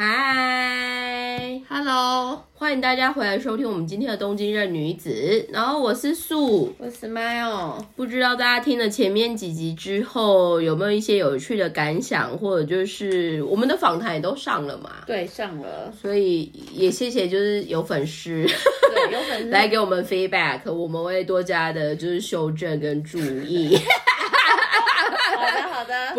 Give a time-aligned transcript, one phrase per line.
[0.00, 5.44] 嗨，Hello，欢迎大家回来收听我们今天的东京任女子。
[5.50, 7.84] 然后我是素，我是 Smile。
[7.96, 14.88] 不知道大家听了前面几集之后，有没有一些有趣的感想，或者就是我们的访谈也都上了嘛？
[15.04, 15.92] 对，上了。
[16.00, 23.76] 所以也谢谢，就是有粉丝，对，有粉丝 来给我们 feedback，我们会多加的就是修正跟注意。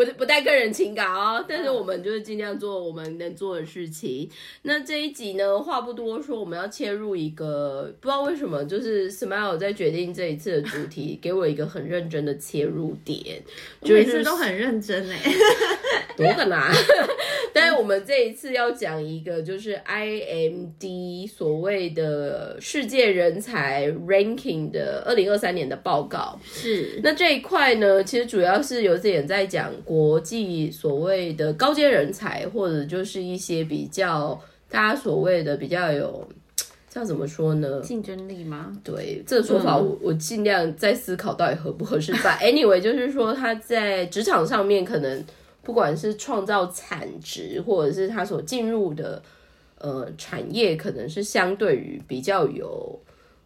[0.05, 4.29] 不不带个人情感哦，但是我们就是尽量做我们能做的事情。
[4.61, 13.41] 那这一集呢，话不多说，我们要切入一个不知道为什么，就是 Smile 在决定这一次的主题，给我一个很认真的切入点，
[13.81, 15.19] 每次都很认真哎，
[16.15, 16.71] 多个啦。
[17.53, 26.39] 但是我们这一次要讲一个，就是 IMD 所谓的世界人才 Ranking 的二零二三年的报告。
[26.43, 36.27] 是，那这一块呢，其实主要是有点在讲国际所谓的高阶人才，或者就是一些比较大家所谓的比较有，
[36.89, 37.81] 这样怎么说呢？
[37.81, 38.71] 竞争力吗？
[38.83, 42.13] 对，这个说法我我尽量在思考到底合不合适。
[42.13, 45.23] But anyway，就是说他在职场上面可能。
[45.69, 49.21] 不管是创造产值，或者是他所进入的
[49.77, 52.99] 呃产业，可能是相对于比较有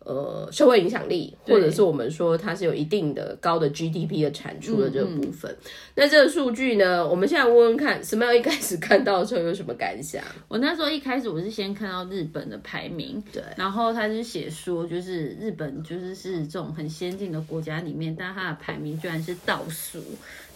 [0.05, 5.55] 呃社会影响力，或者是我们说它是有一定的高的 GDP 的产出的这个部分。
[5.95, 10.23] 那这个数据呢，我们现在问问看，，Smile 一开始看到的时候有什么感想？
[10.47, 19.99] 我那时候一开始我是先看到日本的排名，对，然后他就写说，就是日本就是是这种很先进的国家里面，但它的排名居然是倒数。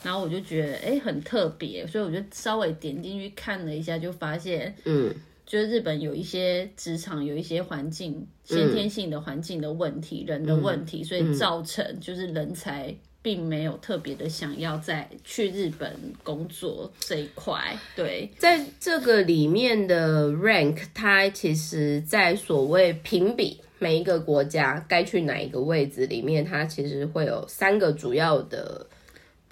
[0.03, 5.11] 然后我就觉得哎很特别，所以我就稍微点进去看了一下，就发现，嗯，
[5.47, 15.89] 就是日本有一些职场有一些环境先天性的环境的问题，人的问题，所以造成就是人才并没有特别的想要再去日本
[16.21, 17.57] 工作这一块。
[17.95, 28.86] 对，在这个里面的 rank，它其实在所谓评比每一个国家该去哪一个位置里面，它其实会有三个主要的。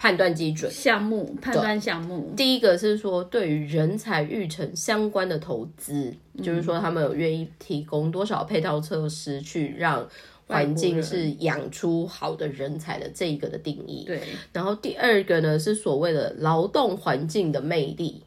[0.05, 0.71] 判断基准。
[0.71, 10.07] 项目判断项目，第一个是说对于人才育成相关的投资，就是说他们有愿意提供多少配套措施去让
[10.45, 14.03] 环境是养出好的人才的这一个的定义。
[14.05, 14.21] 对，
[14.53, 18.21] 然后第二个呢是所谓的劳动环境的魅力，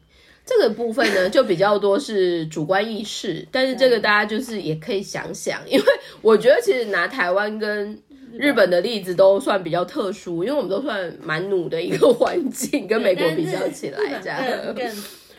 [0.45, 5.85] 这个部分呢就比较多是主观意识，但是这个大家就是也可以想想，因为
[6.21, 7.97] 我觉得其实拿台湾跟。
[8.37, 14.39] 日本的例子都算比较特殊，因为我们都算蛮努的一个环境，跟美国比较起来，这样。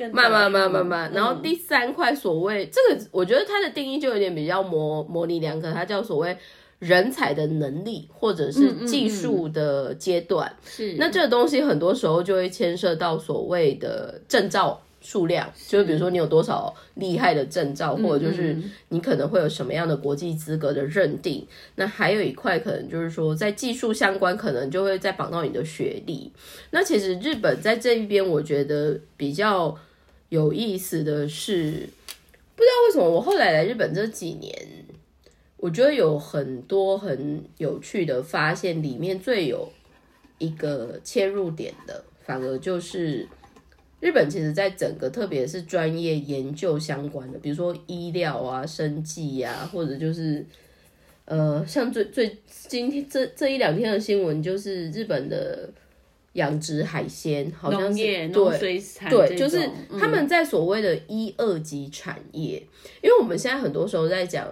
[0.15, 6.35] 慢慢慢慢慢，然后第三块所谓这个，我觉得它的定义就有点比较模模棱两可，它叫所谓
[6.79, 10.51] 人才的能力或者是技术的阶段。
[10.65, 14.81] 是，那这个东西很多时候就会牵涉到所谓的证照。
[15.01, 18.55] 数量，就是比如说你有多少厉害的证照，或者就是
[18.91, 21.47] 你可能会有什么样的国际资格的认定。
[21.77, 26.31] 那还有一块可能就是说，在技术相关，可能就会再绑到你的学历。
[26.71, 29.75] 那其实日本在这一边，我觉得比较
[30.29, 31.89] 有意思的是，
[32.55, 34.55] 不知道为什么我后来来日本这几年，
[35.57, 39.73] 我觉得有很多很有趣的发现，里面最有
[40.37, 43.27] 一个切入点的，反而就是。
[44.01, 50.45] 日本其实，在整个特别是专业研究相关的，比如说医疗啊、生计呀，或者就是，
[51.27, 55.69] 呃，像最最今天这这一两天的新闻，就是日本的
[56.33, 58.03] 养殖海鲜，好像是
[59.11, 59.69] 对对，就是
[59.99, 62.63] 他们在所谓的一二级产业，
[63.03, 64.49] 因为我们现在很多时候在讲。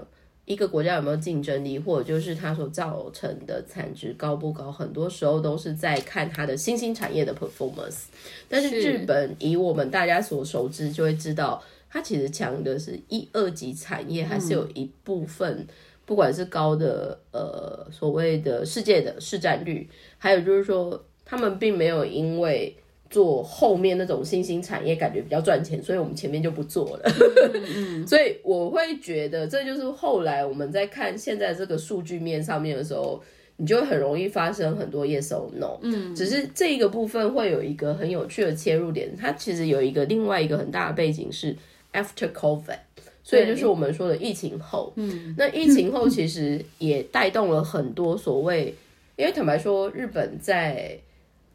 [0.49, 8.05] 一个国家有没有竞争力，或者就是它所造成的产值高不高，很多时候都是在看它的新兴产业的 performance。
[8.49, 15.67] 但是日本以我们大家所熟知，就会知道它其实强的是一二级产业，还是有一部分，
[16.07, 19.87] 不管是高的呃所谓的世界的市占率，
[20.17, 22.75] 还有就是说他们并没有因为。
[23.11, 27.11] 做后面那种新兴产业感觉比较赚钱，所以我们前面就不做了。
[28.07, 33.23] 所以我会觉得这就是后来我们在看现在这个数据面上面的时候，
[33.57, 35.79] 你就会很容易发生很多 yes or no。
[35.83, 41.57] 嗯，只是这一个部分会有一个很有趣的切入点，它其实有一个另外一个很大的背景是
[41.95, 42.79] after COVID，
[43.25, 44.93] 所以就是我们说的疫情后。
[44.97, 48.75] 嗯，那疫情后其实也带动了很多所谓，
[49.17, 50.99] 因为坦白说，日本在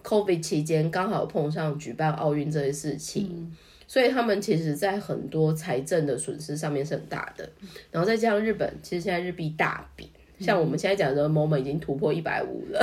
[0.03, 3.51] COVID 期间刚好碰上举办奥运这些事情，
[3.87, 7.49] 所以他们其实在很多财政的损失上面是很大的。
[7.89, 10.09] 然后再加上日本，其实现在日币大贬，
[10.39, 12.79] 像我们现在讲的 moment 已经突破一百五了。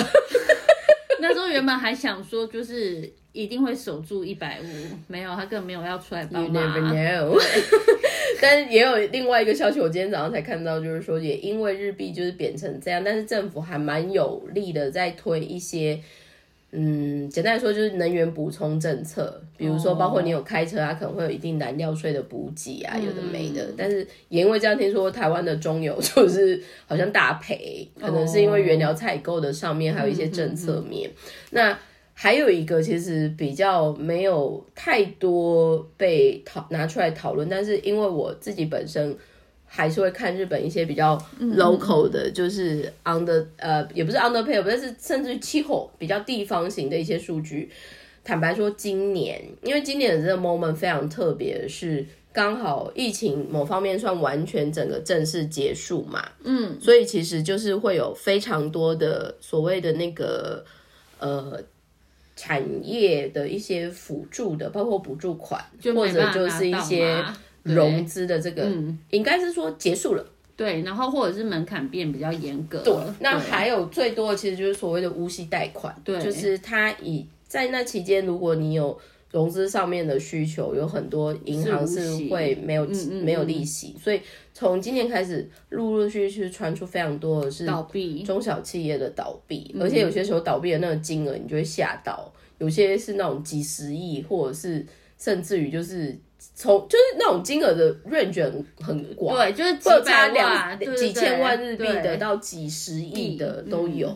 [1.21, 4.65] 那时候原本还想说，就是一定会守住一百五，
[5.07, 6.65] 没有，他根本没有要出来帮 You 忙。
[6.65, 7.39] never know。
[8.41, 16.01] 但是也有另外一个消息，我今天早上才看到，就是说也因为日币就是贬成这样，但是政府还蛮有力的在推一些。
[16.73, 23.67] 嗯，简单来说就是能源补充政策，比如说包括你有开车啊，可能会有一定燃料税的补给啊，有的没的。
[23.77, 31.11] 但是也因为这样，听说台湾的中油 就是好像大赔，可能是因为原料采购的上面还有一些政策面。
[31.51, 31.77] 那
[32.15, 39.17] 还有一个其实比较没有太多被讨拿出来讨论，但是因为我自己本身
[39.73, 47.71] 还是会看日本一些比较 local 的，就是 under 呃也不是 underpay，但是甚至气候比较地方型的一些数据。
[48.25, 60.65] 坦白说，今年因为今年的这个 moment 非常特别，是刚好疫情某方面算完全整个正式结束嘛，嗯，所以其实就是会有非常多的所谓的那个
[61.21, 61.63] 呃。
[62.37, 65.63] 产业的一些辅助的，包括补助款，
[65.95, 67.23] 或者就是一些
[67.63, 68.71] 融资的这个，
[69.11, 70.27] 应该是说结束了。
[70.57, 72.83] 对，然后或者是门槛变比较严格。
[72.83, 78.99] 对，那还有最多的其实就是所谓的无息贷款，对，就是它以在那期间，如果你有
[79.31, 82.87] 融资上面的需求，有很多银行是会没有
[83.23, 84.21] 没有利息，所以
[84.53, 88.23] 从今年开始，陆陆续续传出非常多的是倒闭。
[88.23, 94.85] 中小企业的倒闭，而且有些时候倒闭的那个金额，你就会吓到，有些是那种几十亿，或者是
[95.17, 96.19] 甚至于就是
[96.61, 104.15] 从就是那种金额的 range 很很广，对，就是几差百万、几千万日币的到几十亿的都有。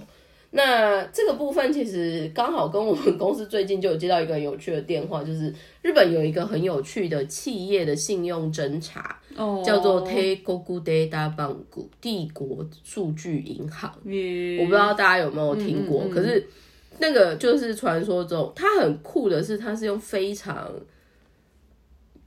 [0.51, 11.57] 那这个部分其实刚好跟我们公司最近就有接到一个有趣的电话，就是日本有一个很有趣的企业的信用侦查，哦、叫做 Teikoku Data Bank
[12.01, 13.91] 帝国数据银行。
[14.61, 16.47] 我不知道大家有没有听过，可是
[16.99, 20.71] 那个就是传说中，它很酷的是，它是用非常，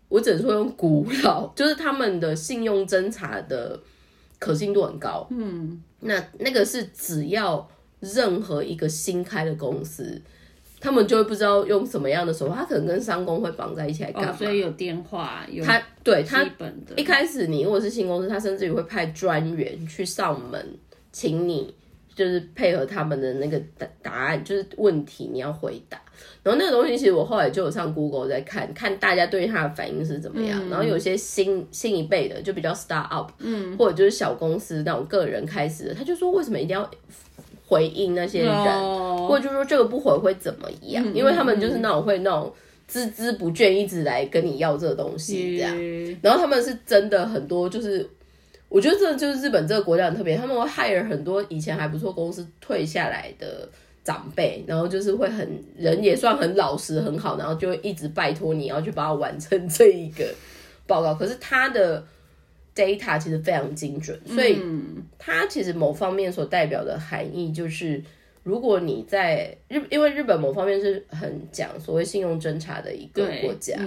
[0.10, 3.80] 我只能说用古老，就是他们的信用侦查的
[4.40, 5.28] 可信度很高。
[5.30, 7.68] 嗯，那那个是只要。
[8.00, 10.22] 任何一个新开的公司，
[10.80, 14.34] 他们就会不知道用什么样的手法，他可能跟商工会绑在一起来干嘛？
[14.34, 16.48] 所以有电话，有他对他。
[16.96, 20.78] 一开始你如果是新公司，他甚至于会派专员去上门，
[21.12, 21.74] 请你
[22.18, 26.02] 就是配合他们的那个答答案，就是问题你要回答。
[26.44, 30.60] 然后那个东西其实我后来就有上 Google 在看，看大家对他的反应是怎么样。
[30.70, 36.90] 然后有些新新一辈的就比较 start up，嗯，或者就是小公司那种个人开始的，他就说为什么一定要？
[37.70, 41.04] 回应那些人，或者就说这个不回会怎么样？
[41.14, 42.50] 因为他们就是那种会那种
[42.90, 45.76] 孜孜不倦，一直来跟你要这个东西这样。
[46.22, 48.10] 然后他们是真的很多，就是
[48.70, 53.68] 我觉得这就是日本这个国家很特别，他们会 hire 很多以前还不错公司退下来的
[54.04, 60.26] 长辈，然后就是会很人也算很老实很好，然后就会一直拜托你要去帮我完成这一个
[60.86, 61.16] 报告。
[61.16, 62.04] 可是他的。
[62.78, 64.62] data 其实非常精准，所以
[65.18, 68.00] 它其实某方面所代表的含义就是，
[68.48, 73.78] 如果你在日，因为日本某方面是很讲所谓信用侦查的一个国家，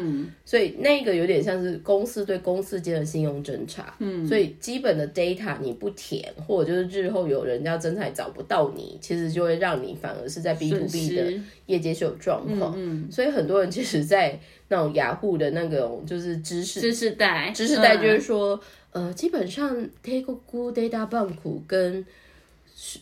[0.45, 11.33] 所以那个有点像是公司对公司间的信用侦查，嗯，所以基本的 data 你不填，或者就是日后有人要侦查找不到你，其实就会让你反而是在 B to B 的
[11.65, 18.61] 业界是有状况，嗯所以很多人其实，在那种雅虎的那种就是知识知识带，知识带就是说。
[18.93, 22.05] 呃，基本上 Teikoku Data Bank 跟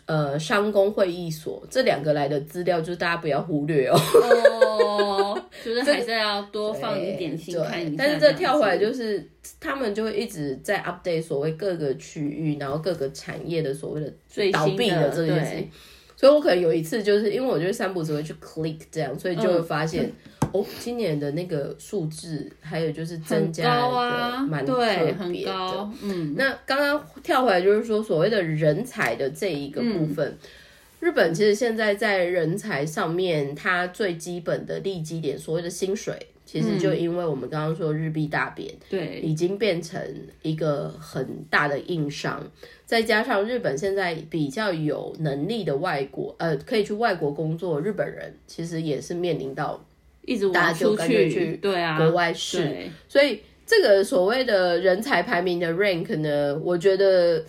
[0.07, 3.97] 呃商工会议所这两个来的资料，就是大家不要忽略哦。
[3.97, 7.95] 哦，就是还是要多放一点心看一下。
[7.99, 9.25] 但是这跳回来就是
[9.61, 14.13] 他们就会一直在 update 所谓各个区域，然后各个产业的所谓的
[14.53, 15.71] 倒闭的这件事情。
[16.19, 20.11] 所以我可能有一次就是因为我觉得三步只会去 click 这样，所以就会发现。
[20.51, 24.79] 哦，今年的那个数字，还有就是增加的蛮特
[25.31, 25.91] 别的。
[26.03, 30.39] 嗯，那刚刚跳回来就是说，所谓的人才的这一个部分，
[31.01, 36.17] 日本其实现在在人才上面，它最基本的利基点，所谓的薪水，
[36.51, 40.01] 其实就因为我们刚刚说日币大贬，对，已经变成
[40.41, 42.43] 一个很大的硬伤。
[42.87, 49.85] 再加上日本现在比较有能力的外国，呃，可以去外国工作日本人，其实也是面临到。
[50.25, 57.43] 一直大家就感觉去对啊，国外试，所以这个所谓的人才排名的 rank 呢，我觉得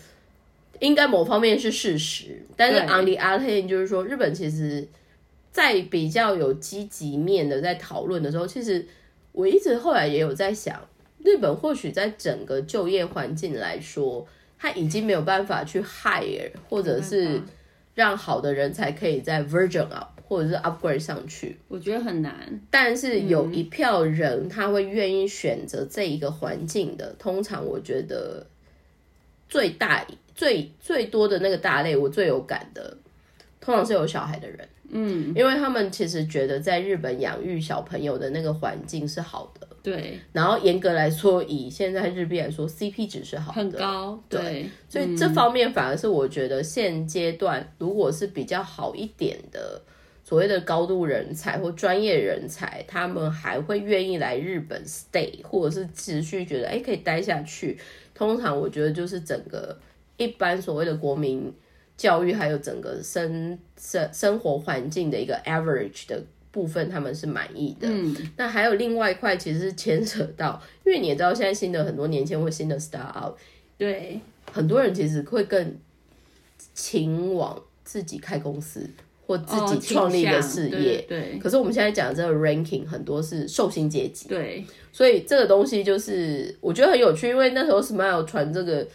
[0.80, 4.88] 应该某方面是事实，但是 on the other hand 就是说，日本其实，
[5.52, 8.88] 在比较有积极面的在讨论的时候，其实
[9.32, 10.80] 我一直后来也有在想，
[11.24, 14.28] 日本或许在整个就业环境来说，
[14.58, 17.42] 他已经没有办法去 hire 或者是
[17.94, 20.10] 让好的人才可以在 virgin up。
[20.30, 21.58] 或者是 upgrade 上去。
[21.68, 22.62] 我觉得很难。
[22.70, 28.46] 但是有一票人他会愿意选择这一个环境的，通常我觉得
[29.50, 32.96] 最大最最多的那个大类，我最有感的，
[33.60, 34.70] 通常是有小孩的人。
[34.92, 49.82] 嗯，因为他们其实觉得在日本养育小朋友的那个环境是好的，对，然后严格来说，以现在日币来说，CP 值是好的，很高，对，所以这方面反而是我觉得现阶段如果是比较好一点的
[50.24, 57.78] 所谓的高度人才或专业人才，他们还会愿意来日本 stay，或者是持续觉得哎可以待下去。
[58.14, 59.78] 通常我觉得就是整个
[60.18, 61.54] 一般所谓的国民。
[62.00, 67.90] 教育还有整个生生生活环境的一个 average 的部分，他们是满意的。
[67.90, 73.38] 嗯，那还有另外一块，其实是牵扯到，因为你也知道，现在新的很多年轻人或新的 start up，
[73.78, 74.18] 对，
[74.50, 75.76] 很多人其实会更
[76.74, 78.90] 情往自己开公司
[79.28, 81.04] 或自己创立的事业。
[81.06, 84.30] 对，可是我们现在讲的这个 ranking 很多是寿星阶级。
[84.30, 88.88] 对，所以这个东西就是我觉得很有趣，因为那时候 Smile 传这个。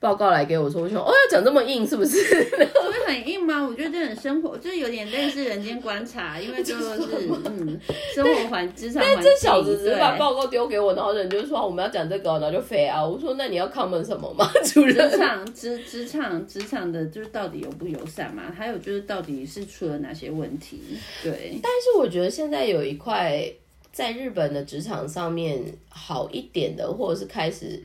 [0.00, 2.16] 报告来给我说，我说哦，要讲这么硬是不是？
[2.56, 3.62] 会很硬吗？
[3.62, 7.02] 我觉得这很生活，就是有点类似人间观察，因为就 是
[7.44, 7.78] 嗯，
[8.14, 9.24] 生活环职场环境。
[9.24, 13.04] 这小子只是把报告丢给我，然后人就说我们要讲这个，然后就飞啊。
[13.04, 14.50] 我说那你要 comment 什么吗？
[14.64, 15.10] 主任？
[15.10, 18.44] 职场职职场职场的，就是到底友不友善嘛？
[18.56, 20.80] 还有就是到底是出了哪些问题？
[21.22, 21.58] 对。
[21.62, 23.44] 但是我觉得现在有一块
[23.92, 27.82] 在日本的职场上面好一点的，或者是开始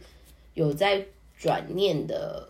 [0.53, 1.05] 有在。
[1.45, 2.49] 转念的，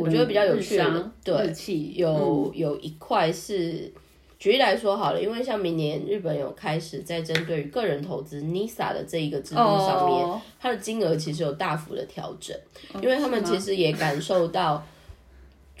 [0.00, 1.52] 我觉得比较有趣的，对，
[1.94, 3.92] 有有一块是，
[4.38, 12.56] 举例来说好了，因为像明年日本有开始在针对于个人投资 NISA 的这一个制度上面，它的金额其实有大幅的调整，
[13.02, 14.82] 因为他们其实也感受到，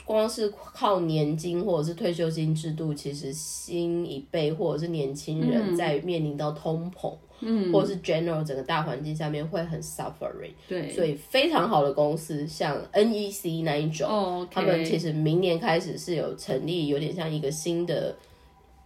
[0.04, 7.12] 光是靠年金或者是退休金制度，其实新一辈或者是年轻人在面临到通膨。
[7.44, 18.14] 嗯，或者是 general 整个大环境下面会很 suffering，对，所以非常好的公司像 NEC 那一种，他们其实明年开始是有成立，有点像一个新的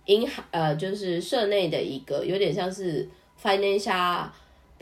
[0.06, 3.06] 银行，呃，就是社内的一个有点像是
[3.38, 4.26] financial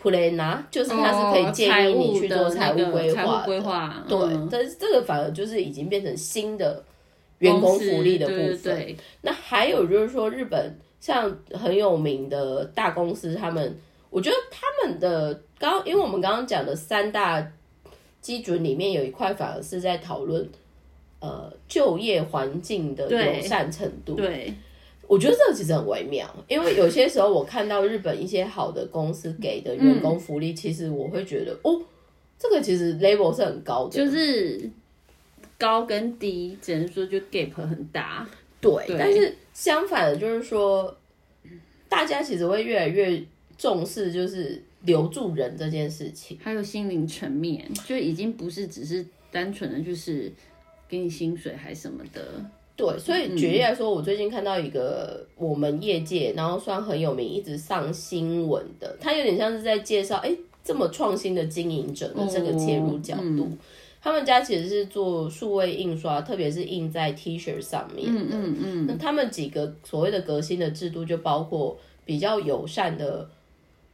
[0.05, 4.19] planner，就是他是可以建议你去做财务规划，规划，对，
[4.51, 6.85] 但是这个反而就是已经变成新的
[7.39, 8.95] 员工福利的部分。
[9.23, 10.79] 那还有就是说日本。
[11.01, 17.47] 像很有名的大公司，他们我觉得他们的刚，因为我们刚刚讲的三大
[18.23, 20.49] 基准里面有一块，反而是在讨论
[21.21, 24.15] 呃就业环境的友善程度。
[24.15, 24.55] 对，
[25.07, 31.81] 我觉得这个其实很微妙，因为有些时候我看到日本一些好的公司给的员工福利，其实我会觉得哦，
[32.39, 34.71] 这个其实 level 是很高的，就是
[35.59, 38.29] 高跟低，只能说就 gap 很大。
[38.61, 40.97] 对，但是相反的，就是说，
[41.89, 43.23] 大家其实会越来越
[43.59, 50.33] 重视，就是留住人这件事情，还有心灵层面，就已经不是只是单纯的，就是
[50.89, 52.43] 给你薪水还什么的。
[52.77, 63.49] 对，所以举例来说，我最近看到一个我们业界，然后算很有名，一直上新闻的，他有点像是在介绍，哎，这么创新的经营者的这个切入角度。
[64.03, 68.21] 他们家其实是做数位印刷，特别是印在 T 恤上面的。
[68.21, 68.87] 嗯嗯嗯。
[68.87, 73.27] 那他们几个所谓的革新的制度，就包括比较友善的，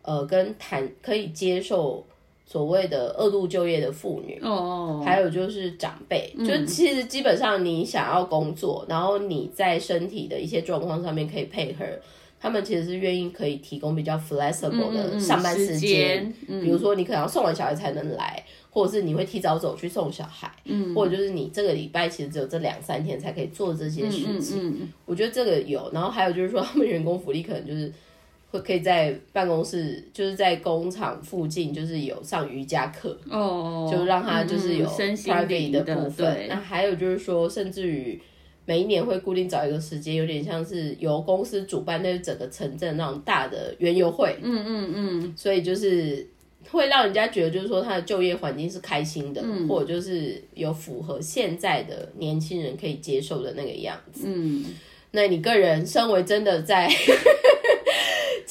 [0.02, 2.04] 呃，跟谈可以接受
[2.50, 4.40] 所谓的二度就业的妇女。
[4.42, 5.00] 哦。
[5.04, 11.84] 还有就是长辈，就其实基本上你想要工作，然后你在身体的一些状况上面可以配合，
[12.40, 16.34] 他们其实是愿意可以提供比较 flexible 的上班时间。
[16.48, 16.60] 嗯。
[16.60, 18.42] 比如说，你可能要送完小孩才能来。
[18.72, 24.88] 或者是你会提早走去送小孩，嗯，或者就是你这个礼拜其实只有这两三天才可以做这些事情。
[25.06, 27.92] 我觉得这个有，然后还有就是说他们员工福利可能就是
[28.50, 36.46] 会可以在办公室，就是在工厂附近就是有上瑜伽课，哦，就让他就是有 private 的部分。
[36.48, 38.20] 那还有就是说，甚至于
[38.64, 46.26] 每一年会固定找一个时间，有点像是由公司主办，那整个城镇那种大的园游会，嗯嗯嗯，所以就是。
[46.70, 54.24] 会让人家觉得，就是说他的就业环境是开心的，或者就是有符合现在的年轻人可以接受的那个样子。
[54.26, 54.66] 嗯，
[55.12, 56.86] 那你个人身为真的在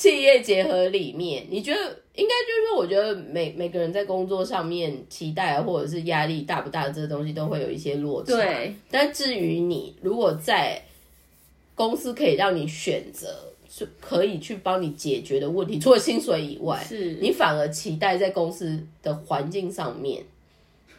[0.09, 1.79] 企业结合里面，你觉得
[2.15, 8.35] 应该就是说，我觉得每每个人在工作上面期待或者是压力大不大，这个东西都会有一些落差。
[8.35, 10.81] 对，但至于你如果在
[11.75, 13.45] 公司可以让你选择。
[13.71, 20.23] 是可以去帮你解决的问题，除了薪水以外，是你反而期待在公司的环境上面，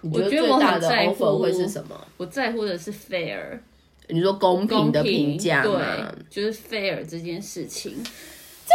[0.02, 2.06] 你觉得最大的 offer 会是什么？
[2.16, 3.58] 我在乎的是 fair，
[4.06, 5.80] 你说公平的评价对，，
[6.30, 7.92] 就是 fair 这件事情。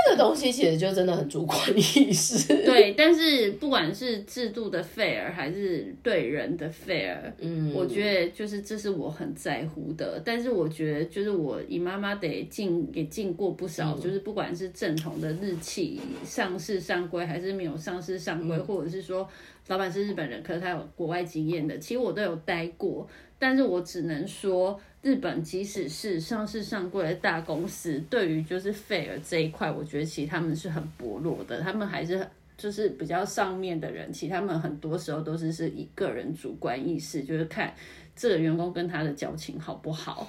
[0.05, 2.47] 这个东西其实就真的很主观意识。
[2.65, 10.21] 对，但是不管是制度的 fair 还是对人的 fair，嗯，我觉得就是这是我很在乎的。
[10.25, 19.27] 但是我觉得就是我姨妈妈得进也进过不少，就是不管是正统的日企上市上规，还是没有上市上规，或者是说
[19.67, 23.07] 老板是日本人，可是他有国外经验的，其实我都有待过。
[23.37, 37.71] 但是我只能说，日本即使是上市上柜的大公司，对于就是 fair 这一块，我觉得其实他们是很薄弱的，他们还是就是比较上面的人，其实他们很多时候都是是以个人主观意识，就是看
[38.15, 40.27] 这个员工跟他的交情好不好，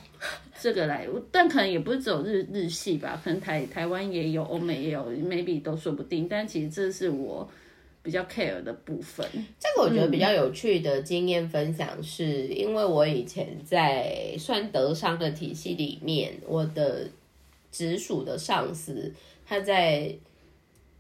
[0.61, 6.29] 这个来，但可能也不是只有日日系吧，可能台台湾也有，欧美也有，maybe 都说不定。
[6.29, 7.51] 但其实这是我
[8.07, 9.27] 比较 care 的部分。
[9.59, 17.09] 这个我觉得比较有趣的经验分享是，因为我以前在算德商的体系里面，我的
[17.73, 19.13] 直属的上司
[19.45, 20.15] 他在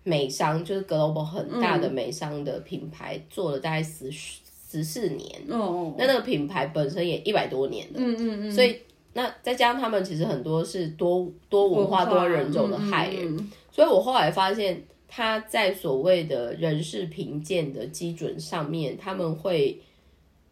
[0.03, 8.77] 美商，就是 global 很大的美商的品牌做了大概十十四年，哦，那那个品牌本身也一百多年了，嗯嗯嗯，所以
[9.13, 13.53] 那再加上他们其实很多是多多文化多人种的害人，嗯嗯。
[13.71, 14.83] 所以我后来发现，
[15.17, 19.81] 他在所谓的人事评鉴的基准上面，他们会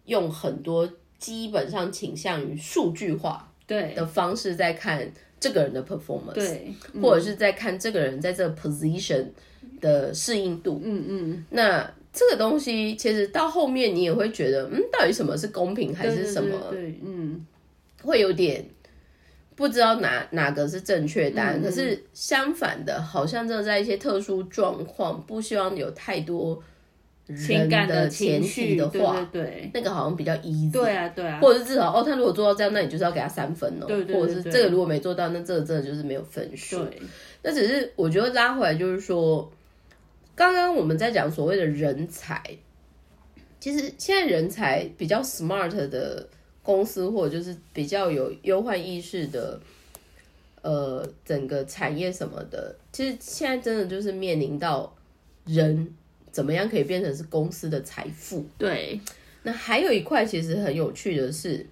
[0.06, 9.26] 用很多基本上倾向于数据化对的方式在看这个人的 performance，对，或者是在看这个人在这个 position
[9.82, 10.80] 的适应度。
[10.82, 16.58] 嗯嗯，那这个东西其实到后面你也会觉得，嗯，到底什么是公平还是什么？
[16.70, 17.46] 对，对对嗯，
[18.02, 18.64] 会有点
[19.56, 21.62] 不知道哪哪个是正确答嗯案。
[21.62, 26.62] 可是相反的，好像真的在一些特殊状况，不希望有太多
[27.26, 30.72] 情人感的前提的话，对对那个好像比较 easy。
[30.72, 33.86] 对啊对啊，或者是至少哦，他如果做到这样，那你就是要给他三分哦。
[33.86, 36.84] 对对对或者是这个如果没做到，那这个真的就是没有分数。
[36.84, 37.00] 对，
[37.42, 39.50] 那只是我觉得拉回来就是说，
[40.34, 42.42] 刚刚我们在讲所谓的人才，
[43.60, 46.28] 其实现在人才比较 smart 的
[46.64, 49.60] 公司，或者就是比较有忧患意识的，
[50.62, 54.92] 呃，整个产业什么的，其实现在真的就是面临到
[55.44, 55.94] 人
[56.32, 58.44] 怎么样可以变成是公司的财富。
[58.58, 58.98] 对
[59.42, 61.66] 那还有一块其实很有趣的是，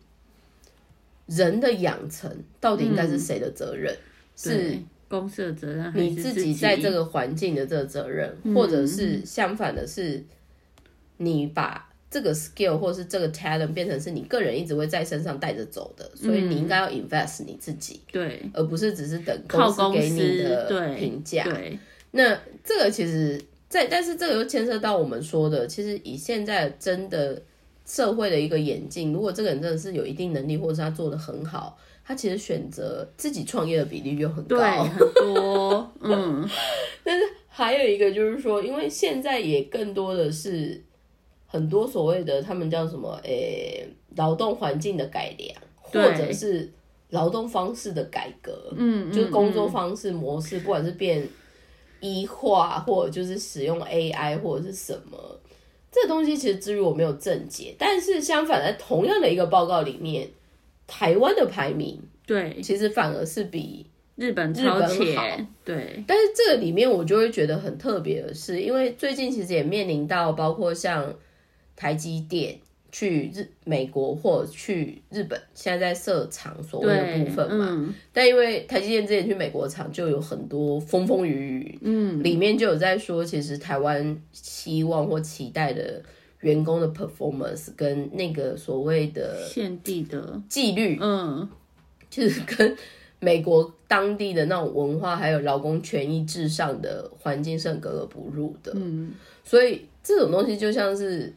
[1.26, 3.96] 人的养成到底应该是谁的责任？
[4.36, 4.78] 是
[5.08, 10.22] 公司的责任还是你自己在这个环境的这个责任，或者是相反的是，
[11.18, 21.42] 你把这个 skill 或是这个 talent 变成是你个人一直会在身上带着走的，所以你应该要 invest 你自己，对而不是只是等公司给你的对评价。
[21.44, 21.78] 对
[22.10, 27.40] 那这个其实在，但是这个又牵涉到我们说的，其实以现在真的
[27.86, 34.58] 社会的一个演进，如果这个人真的是有一定能力，或者是他做的很好，他其实选择自己创业的比例就很高。
[34.58, 36.46] 对很多嗯
[37.02, 40.78] 但是还有一个就是说，因为现在也更多的是
[41.52, 43.86] 很多所谓的他们叫什么，诶、
[44.16, 46.72] 劳动环境的改良，或者是
[47.10, 49.70] 劳动方式的改革，嗯，就是工作嗯。
[49.70, 51.28] 方式模式，不管是变
[52.00, 55.18] 医化，或者就是使用 AI 或者是什么，
[55.90, 60.26] 这个东西其实至于我没有正解，但是相反，在同样的一个报告里面，
[60.86, 62.62] 台湾的排名对。
[62.62, 63.86] 其实反而是比
[64.16, 66.02] 日本日本超前好对。
[66.06, 71.14] 但是这个里面我就会觉得很特别的是，因为最近其实也面临到包括像
[71.76, 72.58] 台积电
[72.90, 77.68] 去日美国或去日本，现在在设厂所谓的部分嘛。
[77.70, 86.02] 嗯但因为台积电之前去美国厂就有很多风风雨雨，嗯里面就有在说，其实台湾希望或期待的
[86.40, 91.48] 员工的 performance 跟那个所谓的限地的纪律，嗯
[92.10, 92.76] 就是跟
[93.20, 98.72] 美国当地的那种文化还有劳工权益至上的环境是很格格不入的。
[98.74, 99.12] 嗯
[99.44, 101.32] 所以这种东西就像是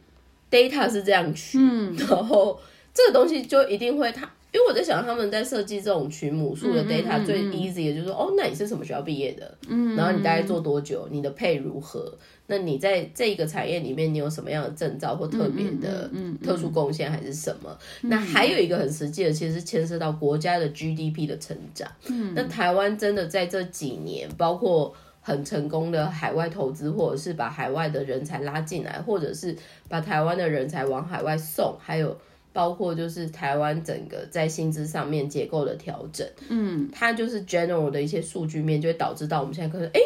[0.50, 2.58] data 是这样取，嗯然后
[2.94, 4.30] 这个东西就一定会它。
[4.52, 9.54] 因为我在想，他们在设计这种取母数的 data 最 easy 的就是说，哦，那你是什么学校毕业的？
[9.68, 11.06] 嗯，然后你大概做多久？
[11.10, 12.10] 你的配如何？
[12.46, 16.10] 那你在这个产业里面，你有什么样的证照或特别的
[16.42, 17.76] 特殊贡献，还是什么？
[18.02, 21.86] 那还有一个很实际的，其实是牵涉到国家的 GDP 的成长。
[22.06, 24.94] 嗯，那台湾真的在这几年，包括
[25.26, 29.56] 很成功的海外投资，或者是把海外的人才拉进来，或者是
[29.88, 32.16] 把台湾的人才往海外送，还有。
[32.52, 40.00] 包括就是台湾整个在薪资上面结构的调整，嗯它就是 general 的一些数据面，就会导致到我们现在可能，哎，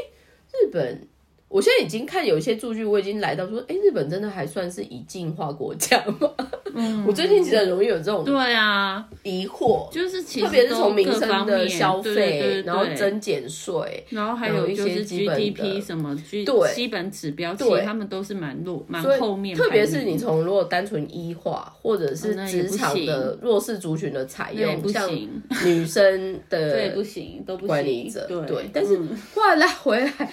[0.53, 1.07] 日本
[1.51, 6.31] 我现在已经看有一些数据，我已经来到说，哎，日本真的还算是已进化国家吗？
[6.73, 9.05] 嗯， 我最近其实很容易有这种对啊。
[9.25, 12.41] 疑惑，就是其特别是从民各生的方面消对对对。
[12.41, 16.73] 费，然后增减税，然后还有一些 GDP 什么对。
[16.73, 17.81] 基本指标，其对。
[17.81, 25.29] 实他们都是蛮落蛮后面特别是你从如果单纯医化或者是职场的弱势族群的采用，像不行，
[25.67, 29.09] 女生的 对不行，都不管理行，者，对对，但是嗯。
[29.35, 30.33] 话来回来，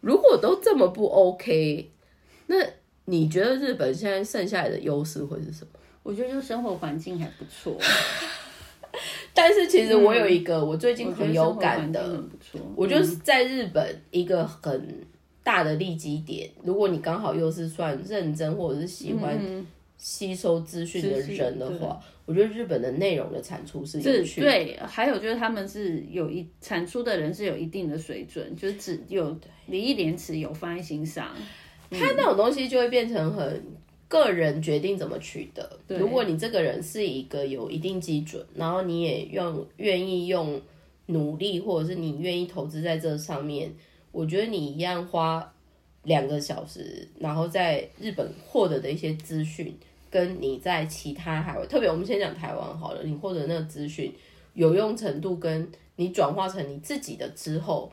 [0.00, 1.90] 如果都这么不 OK，
[2.46, 2.56] 那
[3.06, 5.70] 你觉得日本现在剩下来的优势会是什么？
[6.02, 7.76] 我觉得就生活环境还不错，
[9.34, 12.22] 但是其实我有一个我最近很有感的，
[12.74, 15.06] 我觉得嗯在日本一个很
[15.42, 19.66] 大的利基点，如果你刚好又是算认真或者是喜欢嗯
[19.98, 24.46] 吸收资讯的人的话，我觉得日本的内容的产出是有是趣的。
[24.46, 31.34] 对，还有就是他们是有一产出的人是有一定的水准，就是只有礼义廉耻有放在心上，
[31.90, 33.62] 他那种东西就会变成很
[34.06, 35.68] 个人决定怎么取得。
[35.88, 40.62] 如果你这个人是一个有一定基准，然后你也用愿意用
[41.06, 43.74] 努力，或者是你愿意投资在这上面，
[44.12, 45.52] 我觉得你一样花
[46.04, 49.76] 两个小时，然后在日本获得的一些资讯，
[50.10, 54.12] 跟你在其他海外，特别我们先讲台湾好了，你获得那个资讯
[54.54, 57.92] 有用程度，跟你转化成你自己的之后。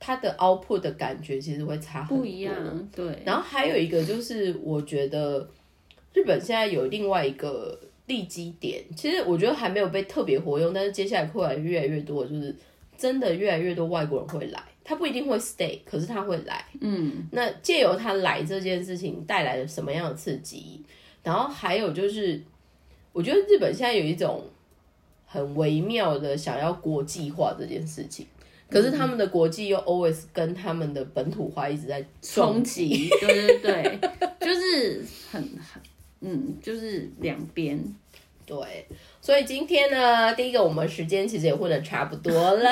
[0.00, 5.50] 它的 output 的感觉其实会差很多，不一样，对，然后还有一个就是，我觉得
[6.14, 12.54] 日本现在有另外一个利基点，其实我觉得还没有被特别活用，但是接下来会来越来越多，就是
[12.96, 16.64] 真的越来越多外国人会来，他不一定会 stay，可是他会来。
[16.80, 20.82] 嗯，那借由他来这件事情带来了什么样的刺激？
[21.22, 22.42] 然后还有就是，
[23.12, 24.42] 我觉得日本现在有一种
[25.26, 28.26] 很微妙的想要国际化这件事情。
[28.70, 33.98] 可是他们的国际又 always 跟他们的本土化一直在冲，击，对对对，
[34.40, 35.82] 就是很很，
[36.22, 37.78] 嗯，就是两边，
[38.48, 38.86] 对，
[39.20, 42.70] 所以今天呢，第一个我们时间其实也混的差不多了，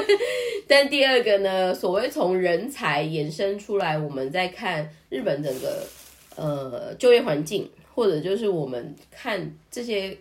[0.66, 5.86] 但第二个呢，所谓从人才延伸出来，我们在看日本整个
[6.34, 10.16] 呃就业环境，或者就是我们看这些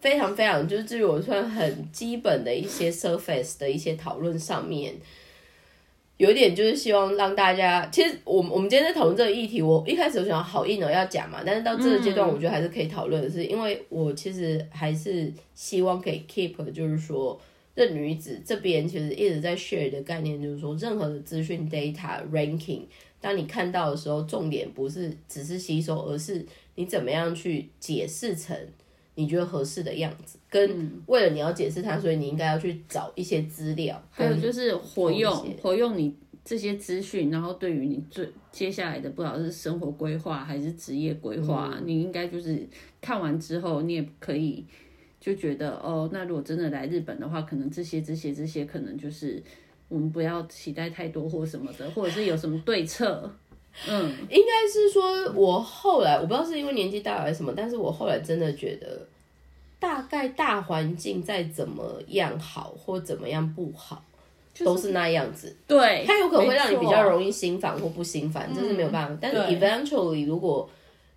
[0.00, 4.94] 非常非常就是至于我算很基本的一些 surface 的一些讨论上面。
[6.20, 17.40] 有一点就是希望让大家，其实我们我们今天在讨论这个议题，我一开始我想好硬的要讲嘛，但是到这个阶段，我觉得还是可以讨论的是，因为我其实还是希望可以 keep，就是说，
[17.74, 22.82] 这女子这边其实一直在 share 的概念，就是说，任何的资讯 data ranking，
[23.18, 28.54] 当你看到的时候，重点不是只是吸收，而是你怎么样去解释成
[29.20, 35.30] 你觉得合适的样子，跟为了你要解释它，所以你应该要去找一些资料，还有就是活用
[35.62, 42.66] 活用你这些资讯，然后对于你最接下来的不知道是生活规划还是职业规划，你应该就是
[43.00, 44.64] 看完之后，你也可以
[45.20, 49.42] 就觉得哦，那如果真的来日本的话，可能这些这些这些可能就是
[49.88, 53.30] 我们不要期待太多或什么的，或者是有什么对策，
[53.86, 59.06] 嗯，应该是说，我后来我不知道是因为年纪大还是什么，但是我后来真的觉得，
[59.80, 64.04] 大概大环境再怎么样好或怎么样不好，
[64.58, 65.56] 都是那样子。
[65.66, 67.02] 对，它有可能会让你比较。
[67.02, 69.18] 容易心烦或不心烦，这是没有办法。
[69.20, 70.68] 但是 eventually，如果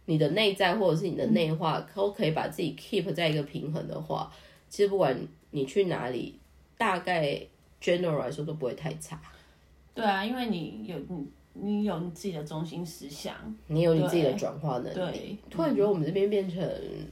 [0.05, 4.31] 你的内在或者是你的内化都可以把自己 keep 在一个平衡的话，
[4.69, 5.15] 其实不管
[5.51, 6.39] 你去哪里，
[6.77, 7.39] 大概
[7.81, 9.21] general 来说都不会太差。
[9.93, 13.33] 对啊，因为你有你你有你自己的中心思想，
[13.67, 15.37] 你有你自己的转化能力对。
[15.49, 16.61] 突然觉得我们这边变成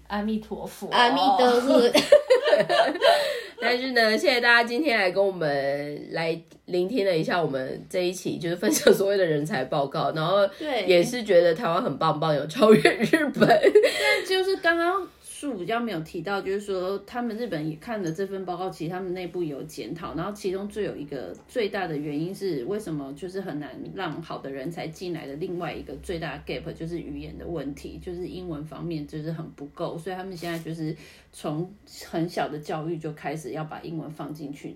[0.07, 1.81] 阿弥陀佛，阿弥陀佛。
[3.61, 13.47] 但是呢，谢谢大家今天来跟我们来聆听了一下我们这一期就是分享所谓的人才报告，然后对也是觉得台湾很棒棒，有超越日本。
[13.47, 15.07] 但就是刚刚
[15.41, 30.95] 树比较没有提到，就是说他们日本也看了这份报告，其实他们内部有检讨，然后其中最有一个最大的原因是为什么就是很难让好的人才进来的另外一个最大的 gap 就是语言的问题，就是英文方面就是很不够，所以他们现在就是
[31.31, 31.73] 从
[32.07, 34.75] 很小的教育就开始要把英文放进去，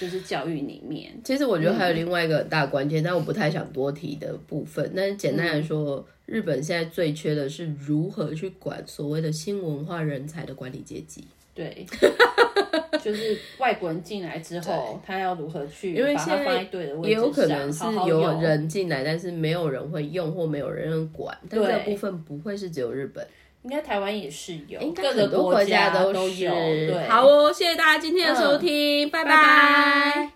[0.00, 1.12] 就是教育里面。
[1.24, 4.92] 其实我觉得还有另外一个很大关键，但我不太想多提的部分。
[4.94, 11.26] 但是简单来说，日本现在最缺的是如何去管所谓的新文化人才的管理阶级。
[11.54, 11.86] 对，
[13.02, 16.68] 就是外国人进来之后，他要如何去因为现在
[17.02, 21.34] 也有可能是有人进来，但是没有人会用或没有人管。
[21.48, 23.26] 但这个部分不会是只有日本。
[23.66, 26.52] 应该台湾也是有，应该各个很多国家都有。
[26.52, 30.30] 对，好哦，谢谢大家今天的收听，拜拜拜